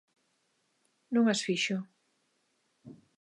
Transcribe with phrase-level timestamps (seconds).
[1.13, 1.77] Non as fixo.